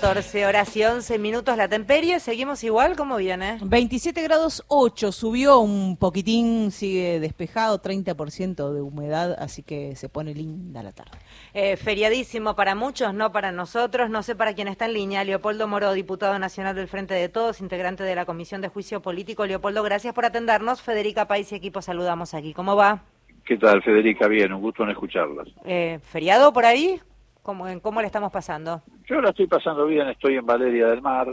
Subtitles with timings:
[0.00, 2.20] 14 horas y 11 minutos la temperie.
[2.20, 2.94] ¿Seguimos igual?
[2.94, 3.58] ¿Cómo viene?
[3.60, 10.34] 27 grados 8, subió un poquitín, sigue despejado, 30% de humedad, así que se pone
[10.34, 11.18] linda la tarde.
[11.52, 14.08] Eh, feriadísimo para muchos, no para nosotros.
[14.08, 15.24] No sé para quién está en línea.
[15.24, 19.46] Leopoldo Moro, diputado nacional del Frente de Todos, integrante de la Comisión de Juicio Político.
[19.46, 20.80] Leopoldo, gracias por atendernos.
[20.80, 22.54] Federica País y equipo saludamos aquí.
[22.54, 23.02] ¿Cómo va?
[23.44, 24.28] ¿Qué tal, Federica?
[24.28, 25.48] Bien, un gusto en escucharlas.
[25.64, 27.00] Eh, ¿Feriado por ahí?
[27.48, 28.82] ¿Cómo, ¿Cómo le estamos pasando?
[29.06, 31.28] Yo la estoy pasando bien, estoy en Valeria del Mar,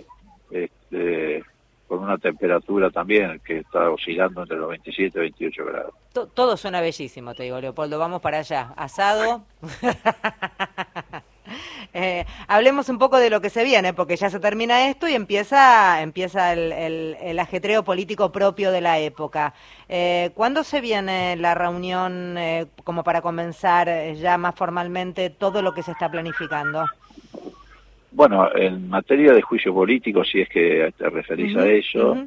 [0.50, 1.44] este,
[1.90, 5.94] con una temperatura también que está oscilando entre los 27 y 28 grados.
[6.34, 8.00] todo suena bellísimo, te digo, Leopoldo.
[8.00, 8.72] Vamos para allá.
[8.78, 9.44] Asado.
[11.98, 15.14] Eh, hablemos un poco de lo que se viene, porque ya se termina esto y
[15.14, 19.54] empieza, empieza el, ajetreo político propio de la época.
[19.88, 25.74] Eh, ¿Cuándo se viene la reunión eh, como para comenzar ya más formalmente todo lo
[25.74, 26.86] que se está planificando?
[28.12, 32.18] Bueno, en materia de juicio político, si es que te referís a eso,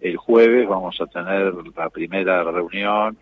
[0.00, 3.18] el jueves vamos a tener la primera reunión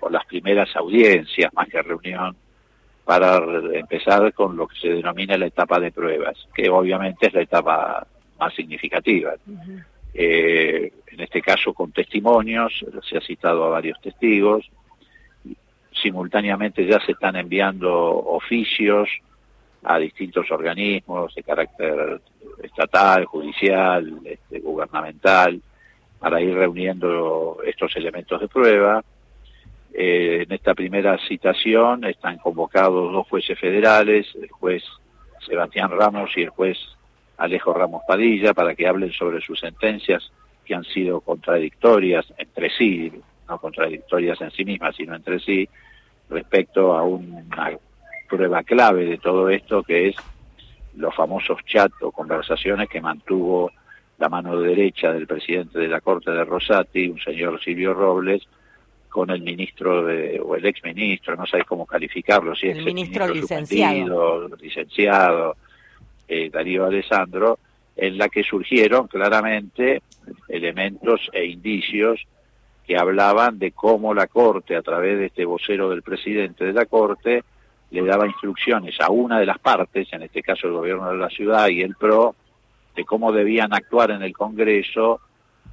[0.00, 2.36] o las primeras audiencias, más que reunión,
[3.10, 7.40] para empezar con lo que se denomina la etapa de pruebas, que obviamente es la
[7.40, 8.06] etapa
[8.38, 9.34] más significativa.
[10.14, 14.70] Eh, en este caso con testimonios, se ha citado a varios testigos,
[15.90, 19.08] simultáneamente ya se están enviando oficios
[19.82, 22.20] a distintos organismos de carácter
[22.62, 25.60] estatal, judicial, este, gubernamental,
[26.20, 29.02] para ir reuniendo estos elementos de prueba.
[29.92, 34.84] Eh, en esta primera citación están convocados dos jueces federales, el juez
[35.46, 36.78] Sebastián Ramos y el juez
[37.38, 40.30] Alejo Ramos Padilla, para que hablen sobre sus sentencias
[40.64, 43.12] que han sido contradictorias entre sí,
[43.48, 45.68] no contradictorias en sí mismas, sino entre sí,
[46.28, 47.72] respecto a una
[48.28, 50.16] prueba clave de todo esto, que es
[50.96, 53.72] los famosos chats o conversaciones que mantuvo
[54.18, 58.46] la mano derecha del presidente de la Corte de Rosati, un señor Silvio Robles,
[59.10, 62.84] con el ministro de, o el ex ministro, no sabéis cómo calificarlo, si es el
[62.84, 65.56] ministro, licenciado, licenciado
[66.28, 67.58] eh, Darío Alessandro,
[67.96, 70.02] en la que surgieron claramente
[70.48, 72.24] elementos e indicios
[72.86, 76.86] que hablaban de cómo la Corte, a través de este vocero del presidente de la
[76.86, 77.44] Corte,
[77.90, 81.28] le daba instrucciones a una de las partes, en este caso el gobierno de la
[81.28, 82.36] ciudad y el PRO,
[82.94, 85.20] de cómo debían actuar en el Congreso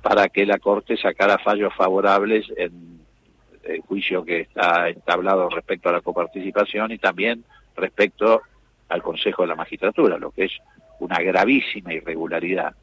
[0.01, 2.97] para que la Corte sacara fallos favorables en
[3.67, 7.43] el juicio que está entablado respecto a la coparticipación y también
[7.75, 8.41] respecto
[8.89, 10.53] al Consejo de la Magistratura, lo que es
[10.99, 12.73] una gravísima irregularidad.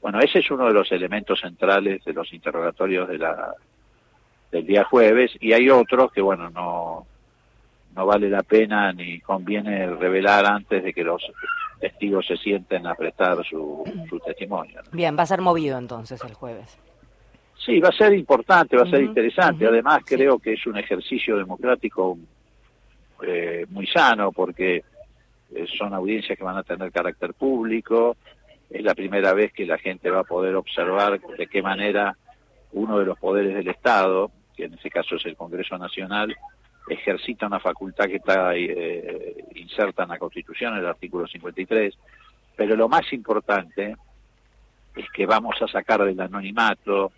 [0.00, 3.54] Bueno, ese es uno de los elementos centrales de los interrogatorios de la,
[4.52, 7.06] del día jueves y hay otros que, bueno, no,
[7.94, 11.22] no vale la pena ni conviene revelar antes de que los
[11.80, 14.80] testigos se sienten a prestar su, su testimonio.
[14.92, 16.78] Bien, va a ser movido entonces el jueves.
[17.68, 19.66] Sí, va a ser importante, va a ser interesante.
[19.66, 22.16] Además, creo que es un ejercicio democrático
[23.22, 24.82] eh, muy sano porque
[25.54, 28.16] eh, son audiencias que van a tener carácter público.
[28.70, 32.16] Es la primera vez que la gente va a poder observar de qué manera
[32.72, 36.34] uno de los poderes del Estado, que en este caso es el Congreso Nacional,
[36.88, 41.94] ejercita una facultad que está eh, inserta en la Constitución, en el artículo 53.
[42.56, 43.94] Pero lo más importante
[44.96, 47.12] es que vamos a sacar del anonimato,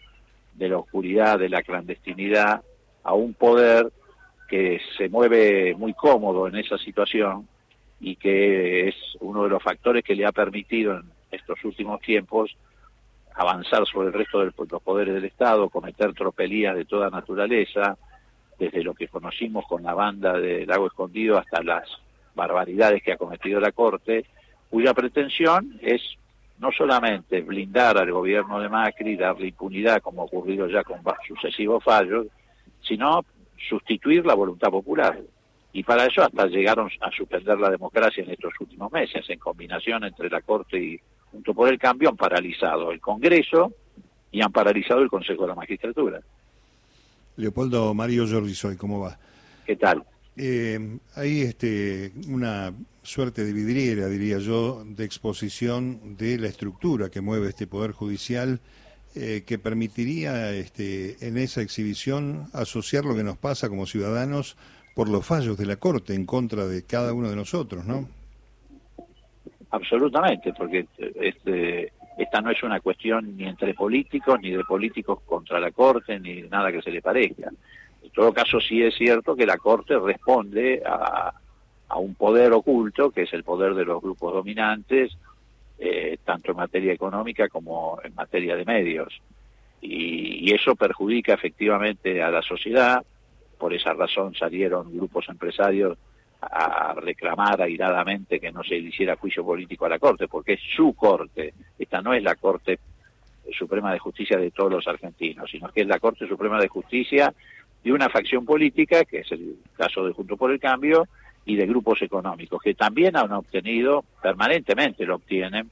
[0.54, 2.62] de la oscuridad, de la clandestinidad,
[3.02, 3.90] a un poder
[4.48, 7.48] que se mueve muy cómodo en esa situación
[8.00, 12.56] y que es uno de los factores que le ha permitido en estos últimos tiempos
[13.34, 17.96] avanzar sobre el resto de los poderes del Estado, cometer tropelías de toda naturaleza,
[18.58, 21.88] desde lo que conocimos con la banda de Lago Escondido hasta las
[22.34, 24.26] barbaridades que ha cometido la Corte,
[24.68, 26.02] cuya pretensión es
[26.60, 31.82] no solamente blindar al gobierno de Macri, darle impunidad, como ha ocurrido ya con sucesivos
[31.82, 32.26] fallos,
[32.82, 33.24] sino
[33.68, 35.18] sustituir la voluntad popular.
[35.72, 40.04] Y para eso hasta llegaron a suspender la democracia en estos últimos meses, en combinación
[40.04, 41.00] entre la Corte y
[41.30, 43.72] Junto por el Cambio han paralizado el Congreso
[44.32, 46.20] y han paralizado el Consejo de la Magistratura.
[47.36, 49.16] Leopoldo Mario Jordi ¿cómo va?
[49.64, 50.02] ¿Qué tal?
[50.36, 52.72] Eh, hay este, una
[53.02, 58.60] suerte de vidriera, diría yo, de exposición de la estructura que mueve este Poder Judicial,
[59.16, 64.56] eh, que permitiría este, en esa exhibición asociar lo que nos pasa como ciudadanos
[64.94, 68.08] por los fallos de la Corte en contra de cada uno de nosotros, ¿no?
[69.72, 70.86] Absolutamente, porque
[71.20, 76.18] este, esta no es una cuestión ni entre políticos, ni de políticos contra la Corte,
[76.20, 77.50] ni nada que se le parezca.
[78.02, 81.32] En todo caso, sí es cierto que la Corte responde a,
[81.90, 85.12] a un poder oculto, que es el poder de los grupos dominantes,
[85.82, 89.20] eh, tanto en materia económica como en materia de medios.
[89.80, 93.04] Y, eso perjudica efectivamente a la sociedad,
[93.56, 95.96] por esa razón salieron grupos empresarios
[96.40, 100.60] a reclamar airadamente que no se le hiciera juicio político a la Corte, porque es
[100.74, 102.80] su Corte, esta no es la Corte
[103.56, 107.32] Suprema de Justicia de todos los argentinos, sino que es la Corte Suprema de Justicia
[107.82, 111.06] de una facción política, que es el caso de Junto por el Cambio,
[111.44, 115.70] y de grupos económicos, que también han obtenido, permanentemente lo obtienen,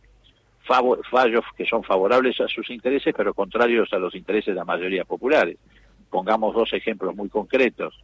[1.11, 5.05] fallos que son favorables a sus intereses, pero contrarios a los intereses de la mayoría
[5.05, 5.57] populares.
[6.11, 7.99] Pongamos dos ejemplos muy concretos.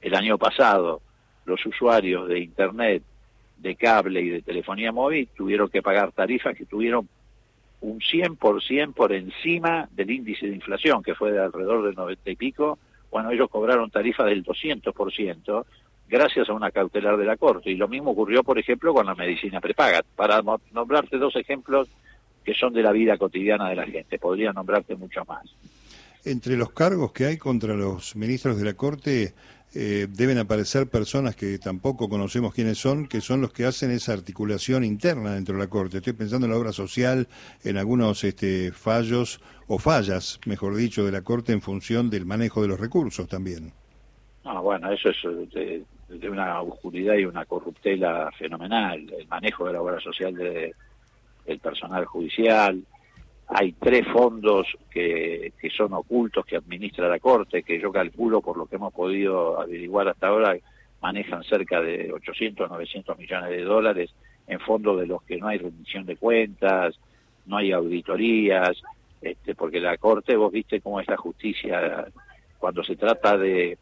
[0.00, 1.00] El año pasado,
[1.44, 3.02] los usuarios de Internet,
[3.56, 7.08] de cable y de telefonía móvil tuvieron que pagar tarifas que tuvieron
[7.80, 12.36] un 100% por encima del índice de inflación, que fue de alrededor del 90 y
[12.36, 12.78] pico,
[13.10, 15.64] bueno, ellos cobraron tarifas del 200%,
[16.08, 17.70] gracias a una cautelar de la Corte.
[17.70, 20.02] Y lo mismo ocurrió, por ejemplo, con la medicina prepaga.
[20.16, 20.42] Para
[20.72, 21.88] nombrarte dos ejemplos
[22.44, 25.44] que son de la vida cotidiana de la gente, podría nombrarte mucho más.
[26.24, 29.34] Entre los cargos que hay contra los ministros de la Corte,
[29.74, 34.14] eh, deben aparecer personas que tampoco conocemos quiénes son, que son los que hacen esa
[34.14, 35.98] articulación interna dentro de la Corte.
[35.98, 37.28] Estoy pensando en la obra social,
[37.64, 42.62] en algunos este, fallos o fallas, mejor dicho, de la Corte en función del manejo
[42.62, 43.72] de los recursos también.
[44.44, 45.16] Ah, bueno, eso es
[45.52, 45.84] de,
[46.30, 50.74] una oscuridad y una corruptela fenomenal, el manejo de la obra social de,
[51.44, 52.82] del personal judicial,
[53.48, 58.56] hay tres fondos que, que son ocultos que administra la Corte, que yo calculo, por
[58.56, 60.56] lo que hemos podido averiguar hasta ahora,
[61.00, 64.10] manejan cerca de 800, 900 millones de dólares
[64.46, 66.98] en fondos de los que no hay rendición de cuentas,
[67.46, 68.82] no hay auditorías,
[69.22, 72.06] este, porque la Corte, vos viste cómo es la justicia
[72.58, 73.78] cuando se trata de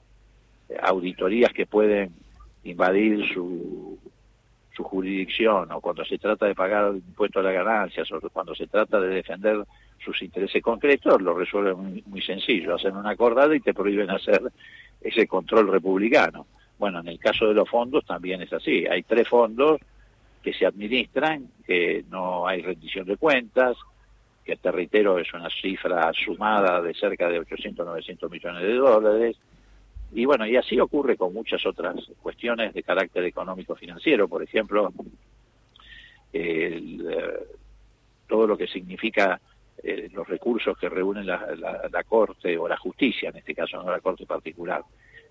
[0.81, 2.12] auditorías que pueden
[2.65, 3.99] invadir su,
[4.76, 8.67] su jurisdicción o cuando se trata de pagar impuestos a las ganancias o cuando se
[8.67, 9.64] trata de defender
[10.05, 14.43] sus intereses concretos, lo resuelven muy, sencillo, hacen una acordada y te prohíben hacer
[15.00, 16.46] ese control republicano.
[16.78, 19.81] Bueno, en el caso de los fondos también es así, hay tres fondos
[20.43, 23.76] que se administran, que no hay rendición de cuentas,
[24.44, 29.37] que te reitero es una cifra sumada de cerca de 800, 900 millones de dólares,
[30.17, 34.91] y bueno, y así ocurre con muchas otras cuestiones de carácter económico-financiero, por ejemplo,
[36.33, 36.99] eh,
[38.27, 39.39] todo lo que significa
[39.83, 44.01] eh, los recursos que reúnen la, Corte o la justicia, en este caso no la
[44.01, 44.81] Corte particular.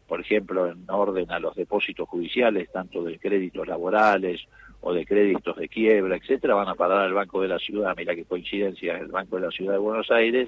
[0.07, 4.45] Por ejemplo, en orden a los depósitos judiciales, tanto de créditos laborales
[4.81, 7.95] o de créditos de quiebra, etcétera, van a parar al Banco de la Ciudad.
[7.97, 10.47] Mira qué coincidencia, el Banco de la Ciudad de Buenos Aires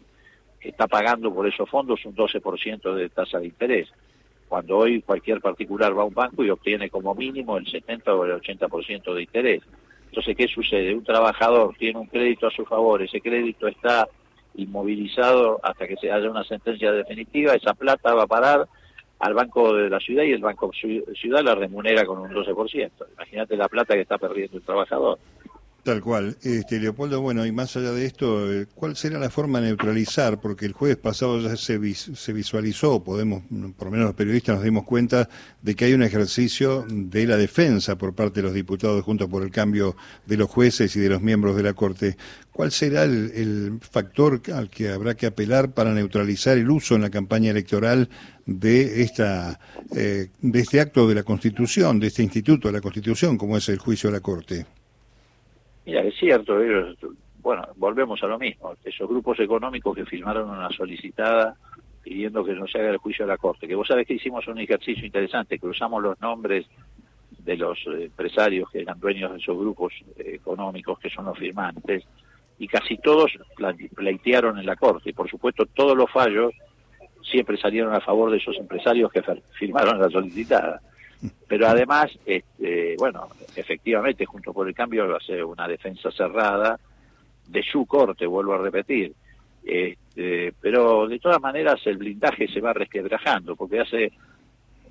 [0.62, 3.92] está pagando por esos fondos un 12% de tasa de interés
[4.48, 8.26] cuando hoy cualquier particular va a un banco y obtiene como mínimo el 70 o
[8.26, 9.64] el 80% de interés.
[10.08, 10.96] Entonces, ¿qué sucede?
[10.96, 14.08] Un trabajador tiene un crédito a su favor, ese crédito está
[14.56, 18.68] inmovilizado hasta que se haya una sentencia definitiva, esa plata va a parar
[19.20, 22.92] al Banco de la Ciudad y el Banco Ciudad la remunera con un 12%.
[23.14, 25.20] Imagínate la plata que está perdiendo el trabajador.
[25.88, 26.36] Tal cual.
[26.42, 30.42] Este, Leopoldo, bueno, y más allá de esto, eh, ¿cuál será la forma de neutralizar?
[30.42, 33.44] Porque el jueves pasado ya se, se visualizó, podemos,
[33.78, 35.30] por lo menos los periodistas nos dimos cuenta
[35.62, 39.44] de que hay un ejercicio de la defensa por parte de los diputados junto por
[39.44, 39.96] el cambio
[40.26, 42.18] de los jueces y de los miembros de la Corte.
[42.52, 47.10] ¿Cuál será el, factor al que habrá que apelar para neutralizar el uso en la
[47.10, 48.10] campaña electoral
[48.46, 49.58] de esta
[49.96, 53.70] eh, de este acto de la Constitución, de este instituto de la Constitución, como es
[53.70, 54.66] el juicio a la Corte?
[55.88, 56.98] Mira, es cierto, ellos,
[57.40, 61.56] bueno, volvemos a lo mismo, esos grupos económicos que firmaron una solicitada
[62.04, 64.46] pidiendo que no se haga el juicio a la Corte, que vos sabés que hicimos
[64.50, 66.66] un ejercicio interesante, cruzamos los nombres
[67.40, 72.04] de los empresarios que eran dueños de esos grupos económicos que son los firmantes,
[72.60, 73.32] y casi todos
[73.96, 76.52] pleitearon en la Corte, y por supuesto todos los fallos
[77.24, 79.24] siempre salieron a favor de esos empresarios que
[79.58, 80.82] firmaron la solicitada.
[81.48, 86.80] Pero además, este, bueno, efectivamente, junto por el cambio va a ser una defensa cerrada
[87.48, 89.14] de su corte, vuelvo a repetir.
[89.64, 94.12] Este, pero de todas maneras el blindaje se va resquebrajando, porque hace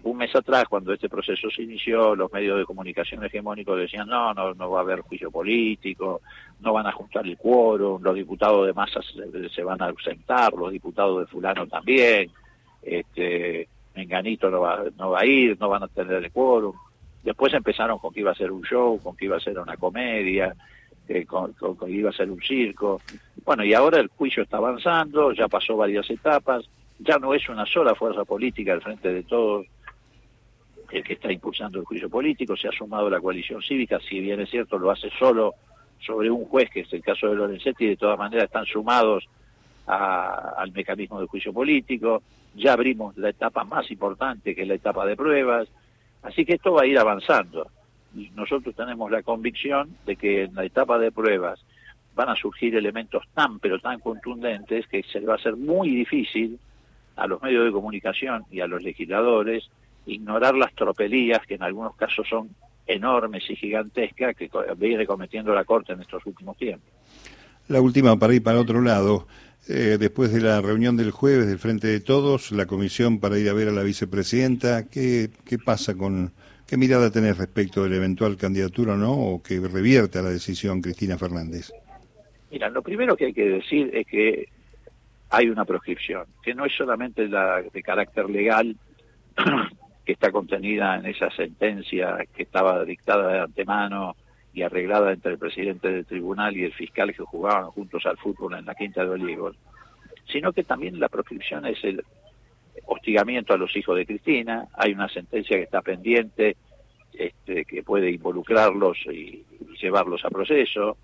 [0.02, 4.32] un mes atrás, cuando este proceso se inició, los medios de comunicación hegemónicos decían no,
[4.34, 6.20] no, no va a haber juicio político,
[6.60, 10.52] no van a juntar el quórum, los diputados de masa se, se van a ausentar,
[10.52, 12.30] los diputados de fulano también,
[12.82, 16.74] este, Menganito no va, no va a ir, no van a tener el quórum.
[17.22, 19.76] Después empezaron con que iba a ser un show, con que iba a ser una
[19.76, 20.54] comedia,
[21.08, 23.00] eh, con, que iba a ser un circo.
[23.44, 27.66] Bueno, y ahora el juicio está avanzando, ya pasó varias etapas, ya no es una
[27.66, 29.66] sola fuerza política al frente de todos
[30.90, 34.40] el que está impulsando el juicio político, se ha sumado la coalición cívica, si bien
[34.40, 35.54] es cierto lo hace solo
[35.98, 39.28] sobre un juez, que es el caso de Lorenzetti, de todas maneras están sumados
[39.86, 42.22] al mecanismo de juicio político,
[42.56, 45.68] ya abrimos la etapa más importante, que es la etapa de pruebas,
[46.22, 47.68] así que esto va a ir avanzando.
[48.14, 51.60] Y nosotros tenemos la convicción de que en la etapa de pruebas
[52.14, 56.58] van a surgir elementos tan, pero tan contundentes que se va a ser muy difícil
[57.16, 59.68] a los medios de comunicación y a los legisladores
[60.06, 62.48] ignorar las tropelías que en algunos casos son
[62.86, 66.88] enormes y gigantescas que viene cometiendo la Corte en estos últimos tiempos.
[67.68, 69.26] La última para ir para otro lado.
[69.68, 73.48] Eh, después de la reunión del jueves del Frente de Todos, la comisión para ir
[73.48, 76.32] a ver a la vicepresidenta, ¿qué, qué pasa con,
[76.68, 80.30] qué mirada tenés respecto de la eventual candidatura o no, o que revierte a la
[80.30, 81.72] decisión Cristina Fernández?
[82.50, 84.48] Mira, lo primero que hay que decir es que
[85.30, 88.76] hay una proscripción, que no es solamente la de carácter legal
[90.04, 94.14] que está contenida en esa sentencia que estaba dictada de antemano
[94.56, 98.54] y arreglada entre el presidente del tribunal y el fiscal que jugaban juntos al fútbol
[98.54, 99.54] en la Quinta de Olivos,
[100.32, 102.02] sino que también la proscripción es el
[102.86, 106.56] hostigamiento a los hijos de Cristina, hay una sentencia que está pendiente
[107.12, 109.44] este, que puede involucrarlos y,
[109.78, 110.96] llevarlos a proceso,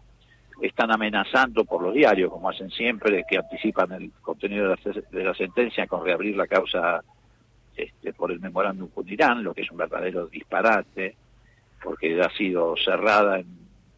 [0.62, 5.24] están amenazando por los diarios, como hacen siempre, que anticipan el contenido de la, de
[5.24, 7.02] la sentencia con reabrir la causa
[7.76, 11.16] este, por el memorándum con Irán, lo que es un verdadero disparate,
[11.82, 13.46] porque ha sido cerrada en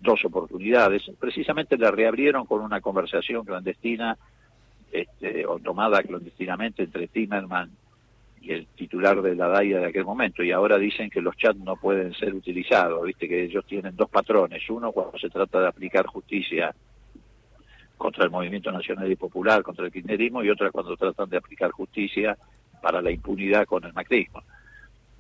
[0.01, 1.03] dos oportunidades.
[1.19, 4.17] Precisamente la reabrieron con una conversación clandestina
[4.93, 7.71] este, o tomada clandestinamente entre Timerman
[8.41, 11.59] y el titular de la DAIA de aquel momento, y ahora dicen que los chats
[11.59, 15.69] no pueden ser utilizados, viste que ellos tienen dos patrones, uno cuando se trata de
[15.69, 16.75] aplicar justicia
[17.97, 21.71] contra el movimiento nacional y popular, contra el kirchnerismo, y otra cuando tratan de aplicar
[21.71, 22.37] justicia
[22.83, 24.43] para la impunidad con el macrismo.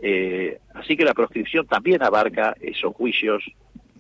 [0.00, 3.42] Eh, así que la proscripción también abarca esos juicios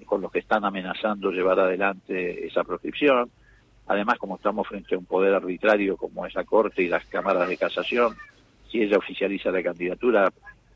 [0.04, 3.30] con los que están amenazando llevar adelante esa proscripción.
[3.86, 7.48] Además, como estamos frente a un poder arbitrario como es la Corte y las cámaras
[7.48, 8.14] de casación,
[8.70, 10.32] si ella oficializa la candidatura,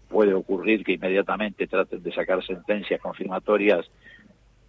[0.08, 3.90] puede ocurrir que inmediatamente traten de sacar sentencias confirmatorias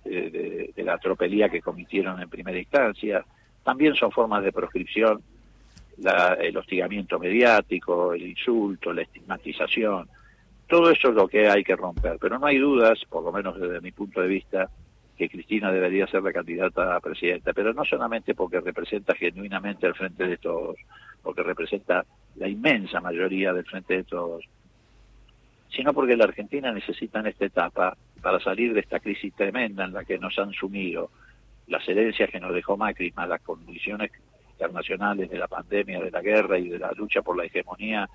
[0.03, 3.23] de, de la tropelía que cometieron en primera instancia.
[3.63, 5.21] También son formas de proscripción
[6.39, 10.07] el hostigamiento mediático, el insulto, la estigmatización.
[10.69, 12.17] Todo eso es lo que hay que romper.
[12.21, 14.69] Pero no hay dudas, por lo menos desde mi punto de vista,
[15.17, 19.95] que Cristina debería ser la candidata a presidenta, pero no solamente porque representa genuinamente el
[19.95, 20.77] frente de todos,
[21.23, 24.45] porque representa la inmensa mayoría del frente de todos,
[25.75, 29.93] sino porque la Argentina necesita en esta etapa, para salir de esta crisis tremenda en
[29.93, 31.09] la que nos han sumido,
[31.67, 34.11] las herencias que nos dejó Macri, las condiciones
[34.51, 38.07] internacionales de la pandemia, de la guerra y de la lucha por la hegemonía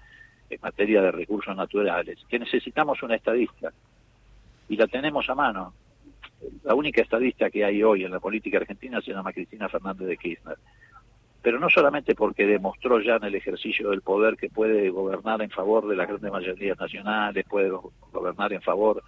[0.54, 3.72] en materia de recursos naturales, que necesitamos una estadista
[4.68, 5.74] y la tenemos a mano.
[6.62, 10.16] La única estadista que hay hoy en la política argentina se llama Cristina Fernández de
[10.16, 10.58] Kirchner.
[11.42, 15.50] Pero no solamente porque demostró ya en el ejercicio del poder que puede gobernar en
[15.50, 17.70] favor de las grandes mayorías nacionales, puede
[18.12, 19.02] gobernar en favor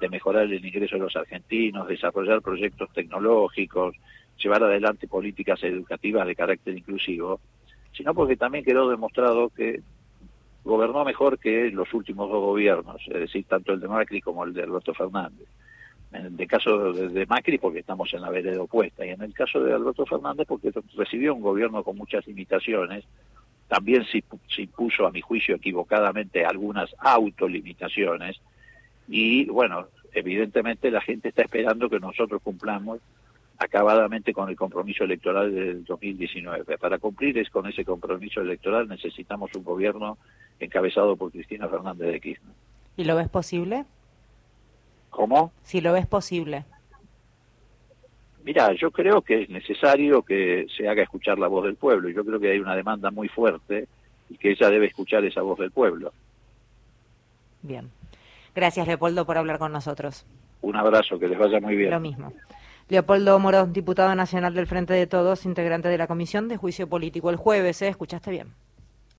[0.00, 3.94] de mejorar el ingreso de los argentinos, desarrollar proyectos tecnológicos,
[4.38, 7.40] llevar adelante políticas educativas de carácter inclusivo,
[7.92, 9.80] sino porque también quedó demostrado que
[10.64, 14.54] gobernó mejor que los últimos dos gobiernos, es decir, tanto el de Macri como el
[14.54, 15.46] de Alberto Fernández.
[16.12, 19.60] En el caso de Macri porque estamos en la vereda opuesta y en el caso
[19.60, 23.04] de Alberto Fernández porque recibió un gobierno con muchas limitaciones,
[23.68, 24.22] también se,
[24.62, 28.40] impuso a mi juicio equivocadamente algunas autolimitaciones
[29.08, 33.00] y bueno, evidentemente la gente está esperando que nosotros cumplamos
[33.58, 36.78] acabadamente con el compromiso electoral del 2019.
[36.78, 40.18] Para cumplir es con ese compromiso electoral necesitamos un gobierno
[40.60, 42.54] encabezado por Cristina Fernández de Kirchner.
[42.96, 43.84] ¿Y lo ves posible?
[45.10, 45.52] ¿Cómo?
[45.62, 46.64] Si lo ves posible.
[48.44, 52.10] Mira, yo creo que es necesario que se haga escuchar la voz del pueblo.
[52.10, 53.88] Yo creo que hay una demanda muy fuerte
[54.28, 56.12] y que ella debe escuchar esa voz del pueblo.
[57.62, 57.90] Bien.
[58.54, 60.26] Gracias, Leopoldo, por hablar con nosotros.
[60.60, 61.90] Un abrazo, que les vaya muy bien.
[61.90, 62.32] Lo mismo.
[62.88, 67.30] Leopoldo Moro, diputado nacional del Frente de Todos, integrante de la Comisión de Juicio Político.
[67.30, 67.88] El jueves, ¿eh?
[67.88, 68.48] ¿Escuchaste bien?